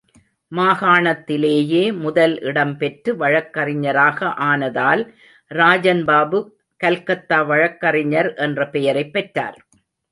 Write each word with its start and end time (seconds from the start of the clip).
மாகாணத்திலேயே 0.51 1.97
முதல் 1.97 2.39
இடம்பெற்று 2.41 3.15
வழக்கறிஞராக 3.15 4.25
ஆனதால், 4.43 5.03
ராஜன் 5.51 6.05
பாபு 6.05 6.41
கல்கத்தா 6.81 7.41
வழக்கறிஞர் 7.43 8.33
என்ற 8.39 8.69
பெயரைப் 8.69 9.13
பெற்றார். 9.13 9.59